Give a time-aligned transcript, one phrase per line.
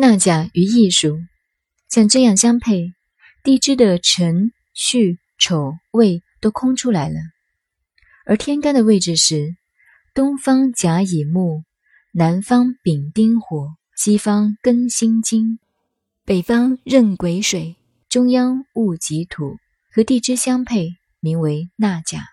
[0.00, 1.18] 纳甲与艺术，
[1.88, 2.92] 像这样相配，
[3.42, 7.16] 地支的辰、戌、丑、未都空出来了。
[8.24, 9.56] 而天干的位置是：
[10.14, 11.64] 东方甲乙木，
[12.12, 15.58] 南方丙丁火，西方庚辛金，
[16.24, 17.74] 北方壬癸水，
[18.08, 19.56] 中央戊己土，
[19.90, 22.24] 和地支相配，名为纳甲。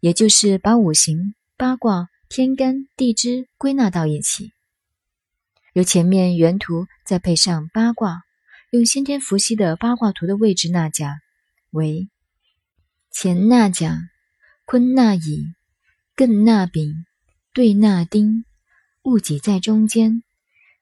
[0.00, 4.52] 也就是把五行、八卦、天干、地支归纳到一起。
[5.78, 8.24] 由前面原图再配上八卦，
[8.72, 11.20] 用先天伏羲的八卦图的位置纳甲
[11.70, 12.08] 为：
[13.12, 13.96] 乾纳甲，
[14.64, 15.54] 坤纳乙，
[16.16, 17.06] 艮纳丙，
[17.54, 18.44] 兑纳丁，
[19.02, 20.24] 戊己在中间，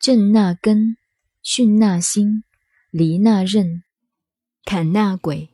[0.00, 0.96] 震纳庚，
[1.44, 2.42] 巽纳辛，
[2.90, 3.84] 离纳壬，
[4.64, 5.50] 坎纳癸。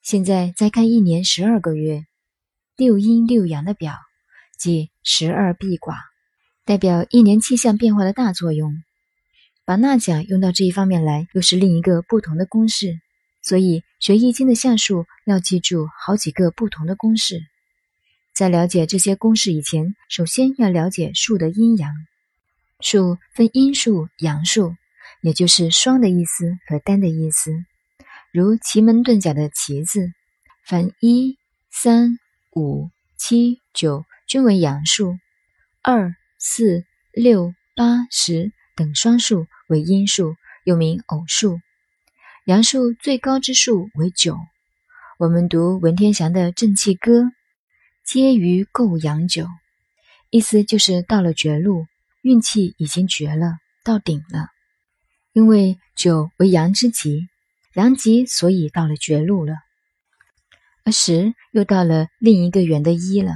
[0.00, 2.06] 现在再看一年十二个月
[2.78, 3.94] 六阴六阳的表，
[4.56, 5.98] 即十二辟卦。
[6.66, 8.82] 代表一年气象变化的大作用，
[9.64, 12.98] 把纳甲用到这一方面来，又是另一个不同的公式。
[13.40, 17.40] 所以学易经的象数要记住好几个不同的公式。
[18.34, 21.94] 在了解这些公式以前，首先要了解数的阴阳。
[22.80, 24.74] 数分阴数、阳数，
[25.20, 27.52] 也就是双的意思和单的意思。
[28.32, 30.10] 如奇门遁甲的“奇”字，
[30.64, 31.38] 凡一、
[31.70, 32.18] 三、
[32.56, 35.16] 五、七、九均为阳数，
[35.80, 36.16] 二。
[36.48, 41.58] 四、六、八、十等双数为阴数，又名偶数。
[42.44, 44.38] 阳数最高之数为九。
[45.18, 47.22] 我们读文天祥的《正气歌》，
[48.04, 49.48] 皆于够阳九，
[50.30, 51.84] 意思就是到了绝路，
[52.22, 54.46] 运气已经绝了，到顶了。
[55.32, 57.26] 因为九为阳之极，
[57.74, 59.54] 阳极，所以到了绝路了。
[60.84, 63.32] 而十又到了另一个圆的一了。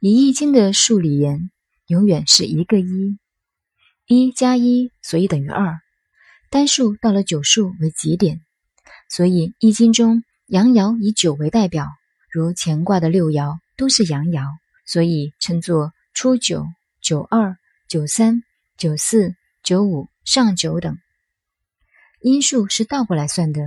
[0.00, 1.48] 以易经的数理言。
[1.88, 3.18] 永远是一个一，
[4.06, 5.80] 一加一，所以等于二。
[6.50, 8.42] 单数到了九数为极点，
[9.08, 11.86] 所以易经中阳爻以九为代表，
[12.30, 14.44] 如乾卦的六爻都是阳爻，
[14.84, 16.66] 所以称作初九、
[17.00, 17.56] 九二、
[17.88, 18.42] 九三、
[18.76, 20.98] 九四、九五、上九等。
[22.20, 23.62] 阴数是倒过来算的，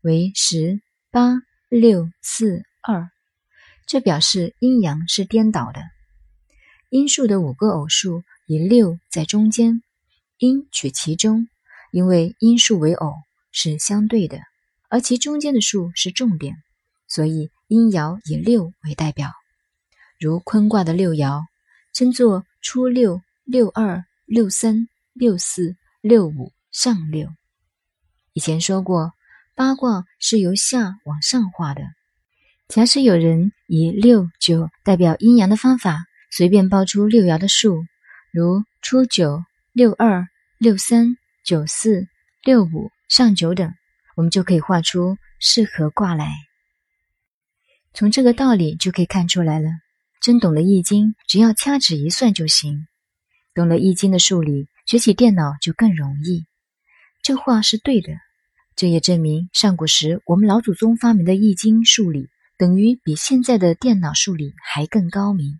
[0.00, 1.34] 为十、八、
[1.68, 3.10] 六、四、二，
[3.86, 5.82] 这表示阴阳是颠倒的。
[6.88, 9.82] 阴数的五个偶数以六在中间，
[10.38, 11.48] 阴取其中，
[11.90, 13.12] 因为阴数为偶
[13.50, 14.38] 是相对的，
[14.88, 16.54] 而其中间的数是重点，
[17.08, 19.32] 所以阴爻以六为代表。
[20.20, 21.42] 如坤卦的六爻
[21.92, 27.28] 称作初六、六二、六三、六四、六五、上六。
[28.32, 29.12] 以前说过，
[29.56, 31.82] 八卦是由下往上画的。
[32.68, 36.04] 假使有人以六九代表阴阳的方法。
[36.36, 37.86] 随便报出六爻的数，
[38.30, 39.42] 如初九、
[39.72, 42.08] 六二、六三、九四、
[42.44, 43.72] 六五、上九等，
[44.16, 46.30] 我们就可以画出适合卦来。
[47.94, 49.70] 从这个道理就可以看出来了。
[50.20, 52.86] 真懂了易经，只要掐指一算就行。
[53.54, 56.44] 懂了易经的数理，学起电脑就更容易。
[57.22, 58.12] 这话是对的，
[58.74, 65.58] 这也证明上古时我们老祖宗发明的易经数理，等于比现在的电脑数理还更高明。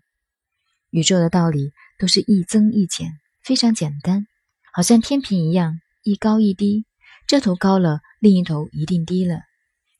[0.97, 4.25] 宇宙的道理都是一增一减，非常简单，
[4.73, 6.87] 好像天平一样，一高一低，
[7.27, 9.41] 这头高了，另一头一定低了，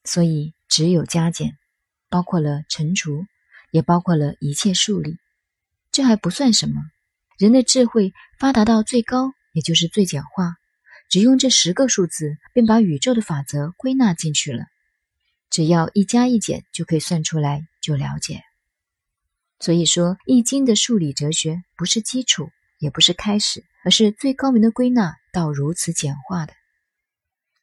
[0.04, 1.56] 所以只有加减，
[2.10, 3.28] 包括了乘除，
[3.70, 5.20] 也包括了一切数理。
[5.92, 6.82] 这还不算什么，
[7.38, 10.56] 人的智慧发达到最高，也就是最简化，
[11.12, 14.66] 只用这十个数字，便把宇宙的法则归纳进去了，
[15.52, 18.42] 只要一加一减就可以算出来，就了解。
[19.60, 26.54] 所以说，《易经》的数理哲学不是基础，也不是开始，而是最高明的归纳到如此简化的。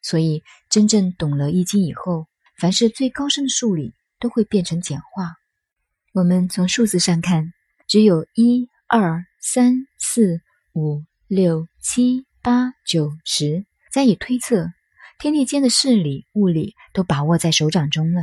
[0.03, 2.27] 所以，真正懂了《易经》以后，
[2.59, 5.37] 凡是最高深的数理都会变成简化。
[6.13, 7.53] 我们从数字上看，
[7.87, 10.41] 只有一、二、三、四、
[10.75, 14.67] 五、六、七、八、九、十，加以推测，
[15.21, 18.21] 天地间的事理、物理都把握在手掌中了。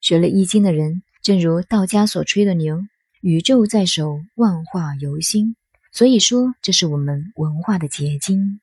[0.00, 1.02] 学了《易经》的人。
[1.22, 2.86] 正如道家所吹的牛，
[3.20, 5.56] 宇宙在手，万化由心。
[5.92, 8.60] 所以说，这是我们文化的结晶。